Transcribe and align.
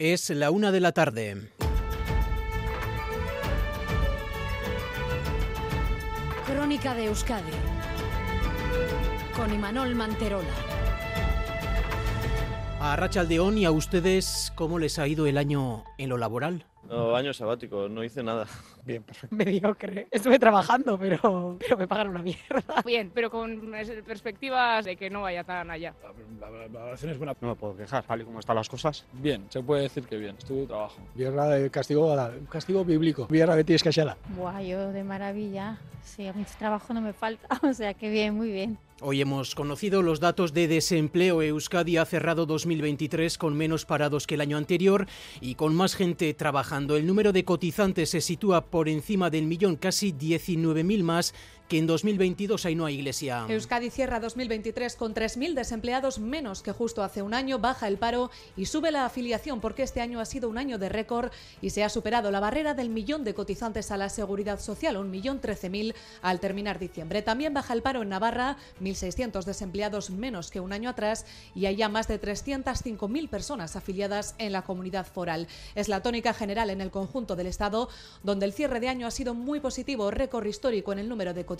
Es 0.00 0.30
la 0.30 0.52
una 0.52 0.70
de 0.70 0.78
la 0.78 0.92
tarde. 0.92 1.50
Crónica 6.46 6.94
de 6.94 7.06
Euskadi 7.06 7.50
con 9.34 9.52
Imanol 9.52 9.96
Manterola. 9.96 10.46
A 12.78 12.94
Rachaldeón 12.94 13.58
y 13.58 13.64
a 13.64 13.72
ustedes, 13.72 14.52
¿cómo 14.54 14.78
les 14.78 15.00
ha 15.00 15.08
ido 15.08 15.26
el 15.26 15.36
año 15.36 15.82
en 15.98 16.10
lo 16.10 16.16
laboral? 16.16 16.64
No, 16.88 17.14
año 17.14 17.34
sabático, 17.34 17.88
no 17.88 18.02
hice 18.02 18.22
nada. 18.22 18.46
Bien, 18.84 19.02
perfecto. 19.02 19.36
Mediocre. 19.36 20.08
Estuve 20.10 20.38
trabajando, 20.38 20.98
pero, 20.98 21.56
pero 21.58 21.76
me 21.76 21.86
pagan 21.86 22.08
una 22.08 22.22
mierda. 22.22 22.82
Bien, 22.84 23.10
pero 23.14 23.30
con 23.30 23.70
perspectivas 24.06 24.84
de 24.86 24.96
que 24.96 25.10
no 25.10 25.22
vaya 25.22 25.44
tan 25.44 25.70
allá. 25.70 25.94
La, 26.40 26.50
la, 26.50 26.58
la 26.58 26.68
valoración 26.68 27.12
es 27.12 27.18
buena. 27.18 27.36
No 27.40 27.48
me 27.48 27.54
puedo 27.56 27.76
quejar, 27.76 28.04
tal 28.04 28.22
y 28.22 28.24
como 28.24 28.40
están 28.40 28.56
las 28.56 28.68
cosas. 28.68 29.04
Bien, 29.12 29.44
se 29.50 29.62
puede 29.62 29.82
decir 29.82 30.06
que 30.06 30.16
bien, 30.16 30.36
estuvo 30.38 30.64
trabajo. 30.66 30.96
Vierra 31.14 31.46
de 31.48 31.70
castigo, 31.70 32.16
castigo 32.48 32.84
bíblico. 32.84 33.26
Vierra 33.26 33.54
de 33.54 33.64
tienes 33.64 33.82
callada. 33.82 34.16
Buah, 34.36 34.62
yo 34.62 34.90
de 34.90 35.04
maravilla. 35.04 35.78
Sí, 36.02 36.26
a 36.26 36.32
mi 36.32 36.44
trabajo 36.44 36.94
no 36.94 37.02
me 37.02 37.12
falta, 37.12 37.48
o 37.68 37.74
sea 37.74 37.92
que 37.92 38.08
bien, 38.08 38.34
muy 38.34 38.50
bien. 38.50 38.78
Hoy 39.00 39.20
hemos 39.20 39.54
conocido 39.54 40.02
los 40.02 40.18
datos 40.18 40.52
de 40.52 40.66
desempleo. 40.66 41.40
Euskadi 41.40 41.98
ha 41.98 42.04
cerrado 42.04 42.46
2023 42.46 43.38
con 43.38 43.56
menos 43.56 43.84
parados 43.84 44.26
que 44.26 44.34
el 44.34 44.40
año 44.40 44.56
anterior 44.56 45.06
y 45.40 45.54
con 45.54 45.72
más 45.76 45.94
gente 45.94 46.34
trabajando. 46.34 46.96
El 46.96 47.06
número 47.06 47.32
de 47.32 47.44
cotizantes 47.44 48.10
se 48.10 48.20
sitúa 48.20 48.66
por 48.66 48.88
encima 48.88 49.30
del 49.30 49.46
millón, 49.46 49.76
casi 49.76 50.12
19.000 50.12 51.04
más 51.04 51.32
que 51.68 51.78
en 51.78 51.86
2022 51.86 52.64
hay 52.64 52.74
no 52.74 52.88
iglesia. 52.88 53.44
Euskadi 53.48 53.90
cierra 53.90 54.20
2023 54.20 54.96
con 54.96 55.14
3.000 55.14 55.52
desempleados 55.52 56.18
menos 56.18 56.62
que 56.62 56.72
justo 56.72 57.02
hace 57.02 57.20
un 57.20 57.34
año, 57.34 57.58
baja 57.58 57.86
el 57.86 57.98
paro 57.98 58.30
y 58.56 58.66
sube 58.66 58.90
la 58.90 59.04
afiliación 59.04 59.60
porque 59.60 59.82
este 59.82 60.00
año 60.00 60.18
ha 60.18 60.24
sido 60.24 60.48
un 60.48 60.56
año 60.56 60.78
de 60.78 60.88
récord 60.88 61.30
y 61.60 61.70
se 61.70 61.84
ha 61.84 61.90
superado 61.90 62.30
la 62.30 62.40
barrera 62.40 62.72
del 62.72 62.88
millón 62.88 63.22
de 63.22 63.34
cotizantes 63.34 63.90
a 63.90 63.98
la 63.98 64.08
seguridad 64.08 64.60
social, 64.60 64.96
un 64.96 65.10
millón 65.10 65.42
13.000 65.42 65.94
al 66.22 66.40
terminar 66.40 66.78
diciembre. 66.78 67.20
También 67.20 67.52
baja 67.52 67.74
el 67.74 67.82
paro 67.82 68.00
en 68.00 68.08
Navarra, 68.08 68.56
1.600 68.80 69.44
desempleados 69.44 70.08
menos 70.08 70.50
que 70.50 70.60
un 70.60 70.72
año 70.72 70.88
atrás 70.88 71.26
y 71.54 71.66
hay 71.66 71.76
ya 71.76 71.90
más 71.90 72.08
de 72.08 72.18
305.000 72.18 73.28
personas 73.28 73.76
afiliadas 73.76 74.34
en 74.38 74.52
la 74.52 74.62
comunidad 74.62 75.06
foral. 75.06 75.46
Es 75.74 75.88
la 75.88 76.02
tónica 76.02 76.32
general 76.32 76.70
en 76.70 76.80
el 76.80 76.90
conjunto 76.90 77.36
del 77.36 77.46
Estado, 77.46 77.90
donde 78.22 78.46
el 78.46 78.54
cierre 78.54 78.80
de 78.80 78.88
año 78.88 79.06
ha 79.06 79.10
sido 79.10 79.34
muy 79.34 79.60
positivo, 79.60 80.10
récord 80.10 80.46
histórico 80.46 80.92
en 80.92 81.00
el 81.00 81.08
número 81.10 81.34
de 81.34 81.44
cotizantes 81.44 81.57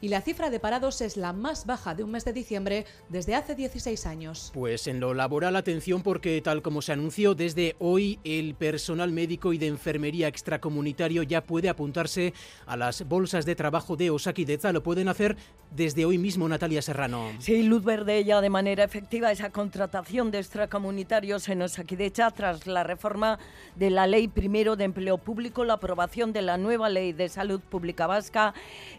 y 0.00 0.08
la 0.08 0.20
cifra 0.20 0.50
de 0.50 0.60
parados 0.60 1.00
es 1.00 1.16
la 1.16 1.32
más 1.32 1.66
baja 1.66 1.94
de 1.94 2.04
un 2.04 2.10
mes 2.10 2.24
de 2.24 2.32
diciembre 2.32 2.84
desde 3.08 3.34
hace 3.34 3.54
16 3.54 4.06
años. 4.06 4.50
Pues 4.52 4.86
en 4.86 5.00
lo 5.00 5.14
laboral, 5.14 5.56
atención 5.56 6.02
porque 6.02 6.40
tal 6.42 6.62
como 6.62 6.82
se 6.82 6.92
anunció, 6.92 7.34
desde 7.34 7.76
hoy 7.78 8.18
el 8.24 8.54
personal 8.54 9.12
médico 9.12 9.52
y 9.52 9.58
de 9.58 9.68
enfermería 9.68 10.28
extracomunitario 10.28 11.22
ya 11.22 11.44
puede 11.44 11.68
apuntarse 11.68 12.34
a 12.66 12.76
las 12.76 13.06
bolsas 13.08 13.46
de 13.46 13.54
trabajo 13.54 13.96
de 13.96 14.10
Osakidecha. 14.10 14.72
Lo 14.72 14.82
pueden 14.82 15.08
hacer 15.08 15.36
desde 15.70 16.04
hoy 16.04 16.18
mismo, 16.18 16.48
Natalia 16.48 16.82
Serrano. 16.82 17.30
Sí, 17.38 17.62
luz 17.62 17.84
verde 17.84 18.24
ya 18.24 18.40
de 18.40 18.50
manera 18.50 18.84
efectiva 18.84 19.32
esa 19.32 19.50
contratación 19.50 20.30
de 20.30 20.38
extracomunitarios 20.38 21.48
en 21.48 21.62
Osakidecha 21.62 22.30
tras 22.30 22.66
la 22.66 22.84
reforma 22.84 23.38
de 23.74 23.90
la 23.90 24.06
Ley 24.06 24.28
Primero 24.28 24.76
de 24.76 24.84
Empleo 24.84 25.18
Público, 25.18 25.64
la 25.64 25.74
aprobación 25.74 26.32
de 26.32 26.42
la 26.42 26.58
nueva 26.58 26.88
Ley 26.88 27.12
de 27.12 27.28
Salud 27.28 27.60
Pública 27.60 28.06
Vasca 28.06 28.54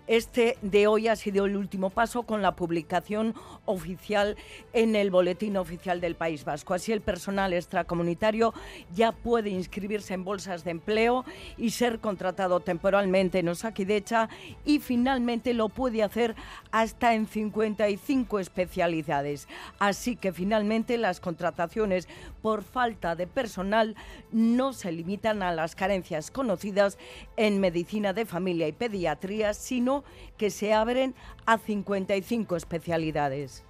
este 0.07 0.57
de 0.61 0.87
hoy 0.87 1.07
ha 1.09 1.15
sido 1.15 1.45
el 1.45 1.57
último 1.57 1.89
paso 1.89 2.23
con 2.23 2.41
la 2.41 2.55
publicación 2.55 3.35
oficial 3.65 4.37
en 4.73 4.95
el 4.95 5.11
Boletín 5.11 5.57
Oficial 5.57 5.99
del 5.99 6.15
País 6.15 6.45
Vasco. 6.45 6.73
Así 6.73 6.93
el 6.93 7.01
personal 7.01 7.53
extracomunitario 7.53 8.53
ya 8.95 9.11
puede 9.11 9.49
inscribirse 9.49 10.13
en 10.13 10.23
bolsas 10.23 10.63
de 10.63 10.71
empleo 10.71 11.25
y 11.57 11.71
ser 11.71 11.99
contratado 11.99 12.61
temporalmente 12.61 13.39
en 13.39 13.49
Osakidecha 13.49 14.29
y 14.65 14.79
finalmente 14.79 15.53
lo 15.53 15.69
puede 15.69 16.03
hacer 16.03 16.35
hasta 16.71 17.13
en 17.13 17.27
55 17.27 18.39
especialidades. 18.39 19.47
Así 19.79 20.15
que 20.15 20.31
finalmente 20.31 20.97
las 20.97 21.19
contrataciones 21.19 22.07
por 22.41 22.63
falta 22.63 23.15
de 23.15 23.27
personal 23.27 23.95
no 24.31 24.71
se 24.71 24.91
limitan 24.91 25.43
a 25.43 25.51
las 25.51 25.75
carencias 25.75 26.31
conocidas 26.31 26.97
en 27.35 27.59
medicina 27.59 28.13
de 28.13 28.25
familia 28.25 28.67
y 28.67 28.71
pediatría, 28.71 29.53
sino 29.53 29.96
que 30.37 30.49
se 30.49 30.73
abren 30.73 31.15
a 31.45 31.57
55 31.57 32.55
especialidades. 32.55 33.63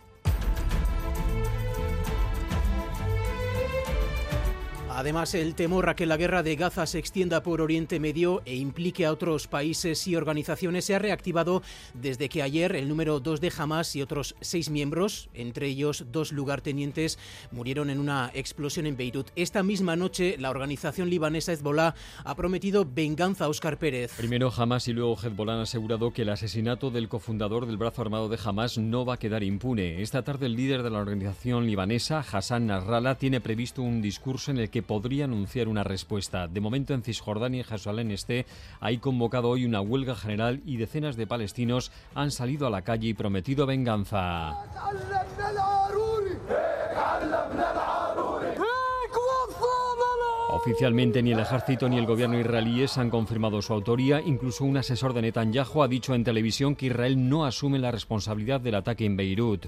Además, 4.98 5.36
el 5.36 5.54
temor 5.54 5.90
a 5.90 5.96
que 5.96 6.08
la 6.08 6.18
guerra 6.18 6.42
de 6.42 6.56
Gaza 6.56 6.88
se 6.88 6.98
extienda 6.98 7.44
por 7.44 7.62
Oriente 7.62 8.00
Medio 8.00 8.42
e 8.46 8.56
implique 8.56 9.06
a 9.06 9.12
otros 9.12 9.46
países 9.46 10.08
y 10.08 10.16
organizaciones 10.16 10.86
se 10.86 10.96
ha 10.96 11.00
reactivado 11.00 11.62
desde 11.94 12.30
que 12.30 12.42
ayer 12.42 12.76
el 12.76 12.90
número 12.90 13.20
2 13.20 13.40
de 13.40 13.54
Hamas 13.56 13.96
y 13.96 14.02
otros 14.02 14.36
seis 14.42 14.72
miembros, 14.72 15.30
entre 15.36 15.68
ellos 15.68 16.06
dos 16.12 16.32
lugartenientes, 16.32 17.20
murieron 17.52 17.92
en 17.92 18.00
una 18.00 18.32
explosión 18.34 18.88
en 18.88 18.98
Beirut. 18.98 19.30
Esta 19.36 19.62
misma 19.62 19.96
noche, 19.96 20.36
la 20.40 20.50
organización 20.50 21.12
libanesa 21.12 21.54
Hezbollah 21.54 21.94
ha 22.24 22.36
prometido 22.36 22.84
venganza 22.84 23.46
a 23.46 23.50
Oscar 23.50 23.78
Pérez. 23.78 24.16
Primero 24.18 24.52
Hamas 24.52 24.88
y 24.88 24.94
luego 24.94 25.16
Hezbollah 25.16 25.54
han 25.54 25.60
asegurado 25.60 26.12
que 26.12 26.24
el 26.24 26.30
asesinato 26.30 26.90
del 26.90 27.08
cofundador 27.08 27.68
del 27.68 27.78
brazo 27.78 28.02
armado 28.02 28.30
de 28.30 28.40
Hamas 28.44 28.80
no 28.80 29.06
va 29.06 29.14
a 29.14 29.20
quedar 29.20 29.44
impune. 29.44 30.02
Esta 30.02 30.24
tarde, 30.24 30.48
el 30.48 30.56
líder 30.56 30.82
de 30.82 30.90
la 30.90 30.98
organización 30.98 31.68
libanesa, 31.68 32.26
Hassan 32.32 32.66
Nasrallah, 32.66 33.20
tiene 33.20 33.42
previsto 33.42 33.84
un 33.84 34.02
discurso 34.02 34.50
en 34.50 34.58
el 34.58 34.72
que 34.72 34.87
podría 34.88 35.26
anunciar 35.26 35.68
una 35.68 35.84
respuesta. 35.84 36.48
De 36.48 36.62
momento 36.62 36.94
en 36.94 37.04
Cisjordania 37.04 37.62
y 37.62 37.64
Jerusalén 37.64 38.12
Este 38.12 38.46
hay 38.80 38.98
convocado 38.98 39.50
hoy 39.50 39.66
una 39.66 39.82
huelga 39.82 40.16
general 40.16 40.62
y 40.66 40.78
decenas 40.78 41.16
de 41.16 41.28
palestinos 41.28 41.92
han 42.16 42.32
salido 42.32 42.66
a 42.66 42.72
la 42.72 42.82
calle 42.82 43.10
y 43.10 43.14
prometido 43.14 43.66
venganza. 43.66 44.56
Oficialmente 50.50 51.22
ni 51.22 51.34
el 51.34 51.40
ejército 51.40 51.88
ni 51.88 51.98
el 51.98 52.06
gobierno 52.06 52.40
israelíes 52.40 52.98
han 52.98 53.10
confirmado 53.10 53.62
su 53.62 53.74
autoría. 53.74 54.22
Incluso 54.22 54.66
un 54.66 54.78
asesor 54.78 55.14
de 55.14 55.22
Netanyahu 55.22 55.84
ha 55.84 55.88
dicho 55.88 56.16
en 56.16 56.24
televisión 56.24 56.76
que 56.76 56.88
Israel 56.88 57.30
no 57.30 57.46
asume 57.46 57.78
la 57.80 57.92
responsabilidad 57.92 58.60
del 58.60 58.76
ataque 58.76 59.06
en 59.06 59.18
Beirut. 59.18 59.68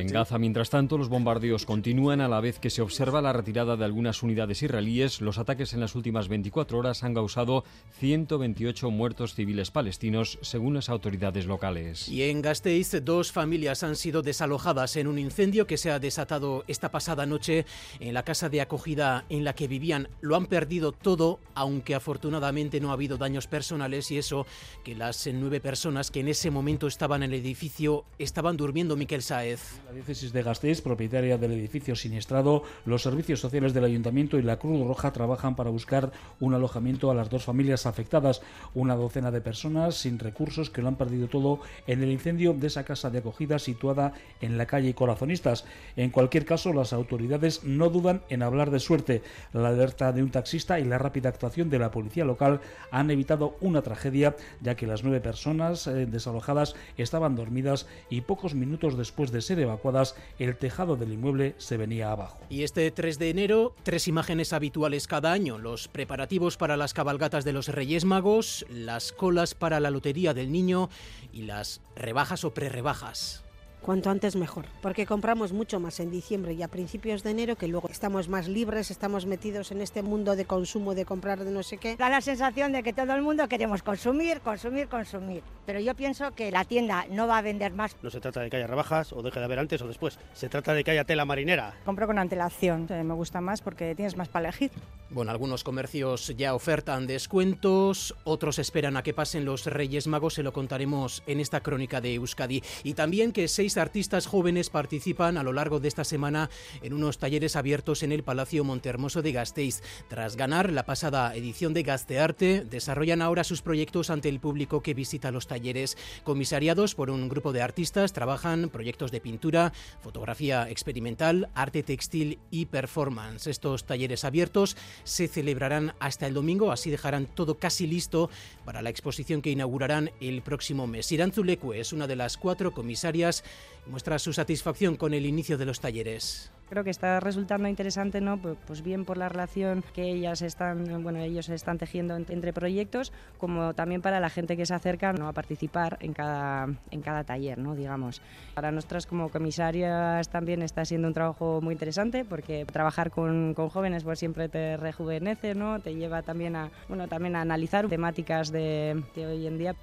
En 0.00 0.06
Gaza, 0.06 0.38
mientras 0.38 0.70
tanto, 0.70 0.96
los 0.96 1.08
bombardeos 1.08 1.66
continúan 1.66 2.20
a 2.20 2.28
la 2.28 2.40
vez 2.40 2.58
que 2.60 2.70
se 2.70 2.82
observa 2.82 3.20
la 3.20 3.32
retirada 3.32 3.76
de 3.76 3.84
algunas 3.84 4.22
unidades 4.22 4.62
israelíes. 4.62 5.20
Los 5.20 5.38
ataques 5.38 5.74
en 5.74 5.80
las 5.80 5.94
últimas 5.94 6.28
24 6.28 6.78
horas 6.78 7.02
han 7.02 7.14
causado 7.14 7.64
128 7.98 8.90
muertos 8.90 9.34
civiles 9.34 9.70
palestinos, 9.70 10.38
según 10.42 10.74
las 10.74 10.88
autoridades 10.88 11.46
locales. 11.46 12.08
Y 12.08 12.22
en 12.22 12.42
Gasteiz, 12.42 12.92
dos 13.04 13.32
familias 13.32 13.82
han 13.82 13.96
sido 13.96 14.22
desalojadas 14.22 14.94
en 14.96 15.08
un 15.08 15.18
incendio 15.18 15.66
que 15.66 15.78
se 15.78 15.90
ha 15.90 15.98
desatado 15.98 16.64
esta 16.68 16.90
pasada 16.90 17.26
noche 17.26 17.66
en 17.98 18.14
la 18.14 18.22
casa 18.22 18.48
de 18.48 18.60
acogida 18.60 19.24
en 19.28 19.42
la 19.42 19.54
que 19.54 19.68
vivían. 19.68 20.08
Lo 20.20 20.36
han 20.36 20.46
perdido 20.46 20.92
todo, 20.92 21.40
aunque 21.54 21.94
afortunadamente 21.94 22.80
no 22.80 22.90
ha 22.90 22.94
habido 22.94 23.16
daños 23.16 23.48
personales 23.48 24.10
y 24.12 24.18
eso 24.18 24.46
que 24.84 24.94
las 24.94 25.26
nueve 25.32 25.60
personas 25.60 26.10
que 26.10 26.20
en 26.20 26.28
ese 26.28 26.50
momento 26.50 26.86
estaban 26.86 27.24
en 27.24 27.32
el 27.32 27.40
edificio 27.40 28.04
estaban 28.18 28.56
durmiendo 28.56 28.75
Miquel 28.84 29.22
Saez. 29.22 29.80
La 29.86 29.92
diócesis 29.92 30.34
de 30.34 30.42
Gasteiz, 30.42 30.82
propietaria 30.82 31.38
del 31.38 31.52
edificio 31.52 31.96
siniestrado, 31.96 32.62
los 32.84 33.02
servicios 33.02 33.40
sociales 33.40 33.72
del 33.72 33.84
ayuntamiento 33.84 34.38
y 34.38 34.42
la 34.42 34.58
Cruz 34.58 34.86
Roja 34.86 35.14
trabajan 35.14 35.56
para 35.56 35.70
buscar 35.70 36.12
un 36.40 36.52
alojamiento 36.52 37.10
a 37.10 37.14
las 37.14 37.30
dos 37.30 37.42
familias 37.42 37.86
afectadas. 37.86 38.42
Una 38.74 38.94
docena 38.94 39.30
de 39.30 39.40
personas 39.40 39.94
sin 39.94 40.18
recursos 40.18 40.68
que 40.68 40.82
lo 40.82 40.88
han 40.88 40.96
perdido 40.96 41.26
todo 41.26 41.60
en 41.86 42.02
el 42.02 42.12
incendio 42.12 42.52
de 42.52 42.66
esa 42.66 42.84
casa 42.84 43.08
de 43.08 43.20
acogida 43.20 43.58
situada 43.58 44.12
en 44.42 44.58
la 44.58 44.66
calle 44.66 44.94
Corazonistas. 44.94 45.64
En 45.96 46.10
cualquier 46.10 46.44
caso, 46.44 46.74
las 46.74 46.92
autoridades 46.92 47.64
no 47.64 47.88
dudan 47.88 48.24
en 48.28 48.42
hablar 48.42 48.70
de 48.70 48.80
suerte. 48.80 49.22
La 49.54 49.68
alerta 49.68 50.12
de 50.12 50.22
un 50.22 50.30
taxista 50.30 50.78
y 50.78 50.84
la 50.84 50.98
rápida 50.98 51.30
actuación 51.30 51.70
de 51.70 51.78
la 51.78 51.90
policía 51.90 52.26
local 52.26 52.60
han 52.90 53.10
evitado 53.10 53.56
una 53.62 53.80
tragedia, 53.80 54.36
ya 54.60 54.76
que 54.76 54.86
las 54.86 55.02
nueve 55.02 55.22
personas 55.22 55.86
eh, 55.86 56.04
desalojadas 56.04 56.74
estaban 56.98 57.36
dormidas 57.36 57.86
y 58.10 58.20
pocos 58.20 58.52
minutos 58.54 58.65
minutos 58.66 58.98
después 58.98 59.32
de 59.32 59.40
ser 59.40 59.58
evacuadas, 59.58 60.14
el 60.38 60.56
tejado 60.56 60.96
del 60.96 61.12
inmueble 61.12 61.54
se 61.58 61.76
venía 61.76 62.10
abajo. 62.10 62.38
Y 62.50 62.62
este 62.62 62.90
3 62.90 63.18
de 63.18 63.30
enero, 63.30 63.74
tres 63.82 64.08
imágenes 64.08 64.52
habituales 64.52 65.06
cada 65.06 65.32
año, 65.32 65.58
los 65.58 65.88
preparativos 65.88 66.56
para 66.56 66.76
las 66.76 66.92
cabalgatas 66.92 67.44
de 67.44 67.52
los 67.52 67.68
Reyes 67.68 68.04
Magos, 68.04 68.66
las 68.68 69.12
colas 69.12 69.54
para 69.54 69.80
la 69.80 69.90
Lotería 69.90 70.34
del 70.34 70.52
Niño 70.52 70.90
y 71.32 71.42
las 71.42 71.80
rebajas 71.94 72.44
o 72.44 72.52
prerrebajas. 72.52 73.45
Cuanto 73.80 74.10
antes 74.10 74.36
mejor, 74.36 74.66
porque 74.82 75.06
compramos 75.06 75.52
mucho 75.52 75.80
más 75.80 76.00
en 76.00 76.10
diciembre 76.10 76.52
y 76.54 76.62
a 76.62 76.68
principios 76.68 77.22
de 77.22 77.30
enero 77.30 77.56
que 77.56 77.68
luego 77.68 77.88
estamos 77.88 78.28
más 78.28 78.48
libres, 78.48 78.90
estamos 78.90 79.26
metidos 79.26 79.70
en 79.70 79.80
este 79.80 80.02
mundo 80.02 80.36
de 80.36 80.44
consumo, 80.44 80.94
de 80.94 81.04
comprar 81.04 81.44
de 81.44 81.50
no 81.50 81.62
sé 81.62 81.78
qué. 81.78 81.96
Da 81.96 82.08
la 82.08 82.20
sensación 82.20 82.72
de 82.72 82.82
que 82.82 82.92
todo 82.92 83.14
el 83.14 83.22
mundo 83.22 83.48
queremos 83.48 83.82
consumir, 83.82 84.40
consumir, 84.40 84.88
consumir, 84.88 85.42
pero 85.64 85.80
yo 85.80 85.94
pienso 85.94 86.32
que 86.32 86.50
la 86.50 86.64
tienda 86.64 87.06
no 87.10 87.26
va 87.26 87.38
a 87.38 87.42
vender 87.42 87.72
más. 87.72 87.96
No 88.02 88.10
se 88.10 88.20
trata 88.20 88.40
de 88.40 88.50
que 88.50 88.56
haya 88.56 88.66
rebajas 88.66 89.12
o 89.12 89.22
deje 89.22 89.38
de 89.38 89.44
haber 89.44 89.58
antes 89.58 89.80
o 89.82 89.86
después, 89.86 90.18
se 90.32 90.48
trata 90.48 90.74
de 90.74 90.82
que 90.82 90.90
haya 90.90 91.04
tela 91.04 91.24
marinera. 91.24 91.74
Compro 91.84 92.06
con 92.06 92.18
antelación, 92.18 92.86
me 92.88 93.14
gusta 93.14 93.40
más 93.40 93.60
porque 93.62 93.94
tienes 93.94 94.16
más 94.16 94.28
para 94.28 94.48
elegir. 94.48 94.70
Bueno, 95.08 95.30
algunos 95.30 95.62
comercios 95.62 96.34
ya 96.36 96.52
ofertan 96.52 97.06
descuentos, 97.06 98.16
otros 98.24 98.58
esperan 98.58 98.96
a 98.96 99.04
que 99.04 99.14
pasen 99.14 99.44
los 99.44 99.64
Reyes 99.64 100.08
Magos, 100.08 100.34
se 100.34 100.42
lo 100.42 100.52
contaremos 100.52 101.22
en 101.28 101.38
esta 101.38 101.62
crónica 101.62 102.00
de 102.00 102.14
Euskadi. 102.14 102.60
Y 102.82 102.94
también 102.94 103.30
que 103.30 103.46
seis 103.46 103.76
artistas 103.76 104.26
jóvenes 104.26 104.68
participan 104.68 105.38
a 105.38 105.44
lo 105.44 105.52
largo 105.52 105.78
de 105.78 105.86
esta 105.86 106.02
semana 106.02 106.50
en 106.82 106.92
unos 106.92 107.18
talleres 107.18 107.54
abiertos 107.54 108.02
en 108.02 108.10
el 108.10 108.24
Palacio 108.24 108.64
Montehermoso 108.64 109.22
de 109.22 109.30
Gasteiz. 109.30 109.80
Tras 110.08 110.34
ganar 110.34 110.72
la 110.72 110.84
pasada 110.86 111.36
edición 111.36 111.72
de 111.72 111.84
Gastearte, 111.84 112.64
desarrollan 112.68 113.22
ahora 113.22 113.44
sus 113.44 113.62
proyectos 113.62 114.10
ante 114.10 114.28
el 114.28 114.40
público 114.40 114.82
que 114.82 114.94
visita 114.94 115.30
los 115.30 115.46
talleres. 115.46 115.96
Comisariados 116.24 116.96
por 116.96 117.10
un 117.10 117.28
grupo 117.28 117.52
de 117.52 117.62
artistas, 117.62 118.12
trabajan 118.12 118.70
proyectos 118.70 119.12
de 119.12 119.20
pintura, 119.20 119.72
fotografía 120.00 120.68
experimental, 120.68 121.48
arte 121.54 121.84
textil 121.84 122.40
y 122.50 122.66
performance. 122.66 123.46
Estos 123.46 123.86
talleres 123.86 124.24
abiertos 124.24 124.76
se 125.04 125.28
celebrarán 125.28 125.94
hasta 125.98 126.26
el 126.26 126.34
domingo, 126.34 126.72
así 126.72 126.90
dejarán 126.90 127.26
todo 127.26 127.56
casi 127.56 127.86
listo 127.86 128.30
para 128.64 128.82
la 128.82 128.90
exposición 128.90 129.42
que 129.42 129.50
inaugurarán 129.50 130.10
el 130.20 130.42
próximo 130.42 130.86
mes. 130.86 131.10
Irán 131.12 131.32
Zulecue 131.32 131.80
es 131.80 131.92
una 131.92 132.06
de 132.06 132.16
las 132.16 132.36
cuatro 132.36 132.72
comisarias 132.72 133.44
y 133.86 133.90
muestra 133.90 134.18
su 134.18 134.32
satisfacción 134.32 134.96
con 134.96 135.14
el 135.14 135.26
inicio 135.26 135.58
de 135.58 135.66
los 135.66 135.80
talleres. 135.80 136.50
Creo 136.68 136.82
que 136.82 136.90
está 136.90 137.20
resultando 137.20 137.68
interesante, 137.68 138.20
¿no? 138.20 138.38
Pues 138.38 138.82
bien 138.82 139.04
por 139.04 139.18
la 139.18 139.28
relación 139.28 139.84
que 139.94 140.02
ellas 140.02 140.42
están, 140.42 141.02
bueno, 141.02 141.20
ellos 141.20 141.48
están 141.48 141.78
tejiendo 141.78 142.16
entre 142.16 142.52
proyectos, 142.52 143.12
como 143.38 143.72
también 143.74 144.02
para 144.02 144.18
la 144.18 144.30
gente 144.30 144.56
que 144.56 144.66
se 144.66 144.74
acerca 144.74 145.12
¿no? 145.12 145.28
a 145.28 145.32
participar 145.32 145.96
en 146.00 146.12
cada, 146.12 146.68
en 146.90 147.02
cada 147.02 147.22
taller, 147.22 147.58
¿no? 147.58 147.76
digamos. 147.76 148.20
Para 148.54 148.72
nosotras 148.72 149.06
como 149.06 149.28
comisarias 149.28 150.28
también 150.28 150.62
está 150.62 150.84
siendo 150.84 151.06
un 151.06 151.14
trabajo 151.14 151.60
muy 151.62 151.72
interesante 151.72 152.24
porque 152.24 152.64
trabajar 152.64 153.12
con, 153.12 153.54
con 153.54 153.68
jóvenes 153.68 154.02
pues 154.02 154.18
siempre 154.18 154.48
te 154.48 154.76
rejuvenece, 154.76 155.54
¿no? 155.54 155.78
Te 155.80 155.94
lleva 155.94 156.22
también 156.22 156.56
a, 156.56 156.70
bueno, 156.88 157.06
también 157.06 157.36
a 157.36 157.42
analizar 157.42 157.88
temáticas 157.88 158.50
de, 158.50 159.02
de 159.14 159.26
hoy 159.26 159.46
en 159.46 159.58
día. 159.58 159.76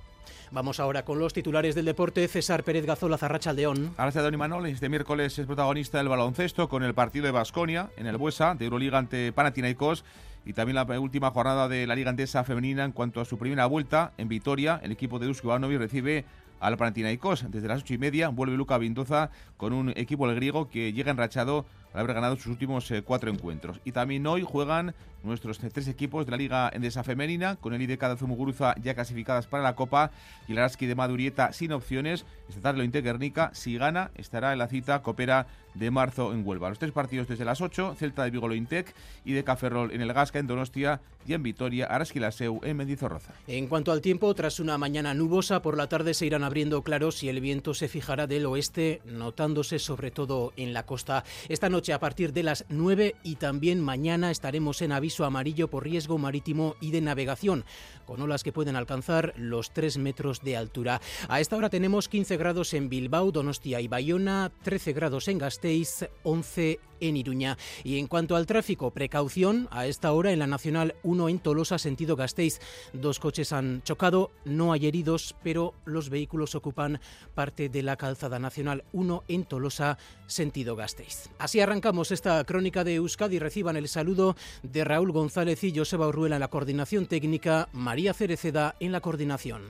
Vamos 0.52 0.80
ahora 0.80 1.06
con 1.06 1.20
los 1.20 1.34
titulares 1.34 1.75
del 1.75 1.86
deporte. 1.86 2.28
César 2.28 2.64
Pérez 2.64 2.86
Gazola, 2.86 3.18
Zarracha 3.18 3.54
León. 3.54 3.94
Gracias, 3.98 4.24
Don 4.24 4.34
Imanol. 4.34 4.66
Este 4.68 4.90
miércoles 4.90 5.38
es 5.40 5.46
protagonista 5.46 5.98
del 5.98 6.10
baloncesto 6.10 6.70
con 6.70 6.84
el 6.84 6.94
partido 6.94 7.25
de 7.25 7.31
Basconia 7.31 7.90
en 7.98 8.08
el 8.08 8.18
Buesa 8.18 8.56
de 8.56 8.66
Euroliga 8.66 8.98
ante 8.98 9.31
Panathinaikos 9.31 10.04
y 10.46 10.54
también 10.54 10.75
la 10.75 11.00
última 11.00 11.31
jornada 11.31 11.68
de 11.68 11.88
la 11.88 11.96
Liga 11.96 12.10
Andesa 12.10 12.44
Femenina 12.44 12.84
en 12.84 12.92
cuanto 12.92 13.22
a 13.22 13.25
su 13.25 13.38
primera 13.38 13.66
vuelta 13.66 14.14
en 14.18 14.28
Vitoria. 14.28 14.80
El 14.84 14.92
equipo 14.92 15.20
de 15.20 15.28
Dusko 15.28 15.48
Ivanovic 15.48 15.80
recibe 15.80 16.25
al 16.60 16.78
Panathinaikos. 16.78 17.52
Desde 17.52 17.68
las 17.68 17.81
ocho 17.81 17.94
y 17.94 17.98
media 17.98 18.30
vuelve 18.30 18.56
Luca 18.56 18.78
Vindoza 18.78 19.30
con 19.58 19.74
un 19.74 19.90
equipo 19.96 20.30
el 20.30 20.36
griego 20.36 20.70
que 20.70 20.94
llega 20.94 21.12
enrachado 21.12 21.66
al 21.94 22.00
haber 22.01 22.16
ganado 22.16 22.36
sus 22.36 22.48
últimos 22.48 22.90
eh, 22.92 23.04
cuatro 23.04 23.31
encuentros. 23.31 23.80
Y 23.86 23.92
también 23.92 24.25
hoy 24.28 24.44
juegan 24.44 24.94
nuestros 25.24 25.57
tres 25.57 25.88
equipos 25.88 26.25
de 26.25 26.31
la 26.31 26.38
Liga 26.38 26.69
Endesa 26.74 27.04
Femenina, 27.04 27.56
con 27.56 27.74
el 27.74 27.81
IDK 27.81 28.10
de 28.10 28.18
Zumuguruza 28.18 28.75
ya 28.81 28.94
clasificadas 28.94 29.48
para 29.48 29.63
la 29.63 29.75
Copa 29.75 30.12
y 30.48 30.51
el 30.51 30.57
Araski 30.60 30.86
de 30.86 30.95
Madurieta 30.95 31.54
sin 31.54 31.72
opciones. 31.72 32.25
Esta 32.50 32.62
tarde 32.62 32.86
lo 32.86 33.01
Guernica, 33.01 33.51
si 33.54 33.78
gana, 33.78 34.12
estará 34.16 34.54
en 34.54 34.60
la 34.60 34.68
cita 34.68 35.01
Copera 35.01 35.48
de 35.74 35.92
marzo 35.92 36.34
en 36.34 36.45
Huelva. 36.45 36.69
Los 36.69 36.80
tres 36.80 36.92
partidos 36.92 37.28
desde 37.28 37.45
las 37.45 37.62
8, 37.62 37.96
Celta 37.98 38.24
de 38.24 38.31
Vigo 38.31 38.48
Lointec 38.48 38.94
y 39.25 39.34
de 39.34 39.44
Caferrol 39.44 39.92
en 39.92 40.01
el 40.01 40.13
Gasca, 40.13 40.39
en 40.39 40.48
Donostia 40.48 41.01
y 41.25 41.34
en 41.34 41.42
Vitoria, 41.42 41.86
Araski 41.86 42.19
Laseu 42.19 42.60
en 42.63 42.78
Mendizorroza. 42.78 43.34
En 43.48 43.68
cuanto 43.68 43.92
al 43.92 44.01
tiempo, 44.01 44.34
tras 44.36 44.60
una 44.60 44.78
mañana 44.78 45.13
nubosa, 45.13 45.62
por 45.62 45.78
la 45.78 45.88
tarde 45.88 46.13
se 46.13 46.25
irán 46.25 46.44
abriendo 46.44 46.84
claros 46.84 47.24
y 47.24 47.30
el 47.30 47.39
viento 47.39 47.74
se 47.74 47.88
fijará 47.88 48.28
del 48.28 48.46
oeste, 48.46 49.01
notándose 49.06 49.80
sobre 49.80 50.12
todo 50.12 50.54
en 50.57 50.74
la 50.74 50.86
costa. 50.86 51.24
Esta 51.48 51.69
noche 51.69 51.83
a 51.92 52.00
partir 52.00 52.32
de 52.32 52.44
las 52.44 52.66
9 52.70 53.16
y 53.24 53.36
también 53.36 53.82
mañana 53.82 54.32
estaremos 54.32 54.82
en 54.82 54.94
aviso 54.94 55.26
amarillo 55.26 55.70
por 55.70 55.84
riesgo 55.84 56.18
marítimo 56.18 56.76
y 56.80 56.92
de 56.92 57.02
navegación, 57.02 57.66
con 58.06 58.22
olas 58.22 58.44
que 58.44 58.54
pueden 58.54 58.76
alcanzar 58.76 59.34
los 59.36 59.74
3 59.74 59.98
metros 59.98 60.42
de 60.42 60.56
altura. 60.56 61.02
A 61.28 61.42
esta 61.42 61.58
hora 61.58 61.70
tenemos 61.70 62.08
15 62.08 62.38
grados 62.38 62.74
en 62.74 62.88
Bilbao, 62.88 63.32
Donostia 63.32 63.82
y 63.82 63.88
Bayona, 63.88 64.52
13 64.62 64.94
grados 64.94 65.28
en 65.28 65.40
Gasteiz, 65.40 66.08
11 66.24 66.80
en 67.08 67.18
Iruña. 67.18 67.58
Y 67.84 68.00
en 68.00 68.08
cuanto 68.08 68.36
al 68.36 68.46
tráfico, 68.46 68.92
precaución 68.92 69.68
a 69.72 69.88
esta 69.88 70.12
hora 70.12 70.32
en 70.32 70.40
la 70.40 70.48
Nacional 70.48 70.96
1 71.04 71.30
en 71.30 71.40
Tolosa, 71.40 71.78
sentido 71.78 72.16
Gasteiz. 72.16 72.60
Dos 72.94 73.20
coches 73.20 73.52
han 73.52 73.82
chocado, 73.84 74.32
no 74.46 74.74
hay 74.74 74.88
heridos, 74.88 75.36
pero 75.44 75.74
los 75.86 76.10
vehículos 76.10 76.56
ocupan 76.56 77.00
parte 77.34 77.70
de 77.70 77.84
la 77.84 77.98
calzada 77.98 78.40
Nacional 78.40 78.84
1 78.94 79.24
en 79.28 79.46
Tolosa, 79.46 79.98
sentido 80.28 80.76
Gasteiz. 80.76 81.30
Así 81.40 81.60
arrancamos 81.74 82.12
esta 82.12 82.44
crónica 82.44 82.84
de 82.84 82.94
Euskadi. 82.96 83.40
Reciban 83.40 83.75
el 83.78 83.88
saludo 83.88 84.36
de 84.62 84.84
Raúl 84.84 85.12
González 85.12 85.64
y 85.64 85.75
Joseba 85.75 86.08
Urruela 86.08 86.36
en 86.36 86.42
la 86.42 86.48
coordinación 86.48 87.08
técnica, 87.08 87.68
María 87.74 88.14
Cereceda 88.14 88.75
en 88.80 88.92
la 88.92 89.02
coordinación. 89.02 89.64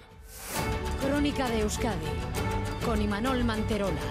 Crónica 1.00 1.48
de 1.48 1.62
Euskadi 1.62 1.96
con 2.86 3.02
Imanol 3.02 3.46
Manterola. 3.46 4.02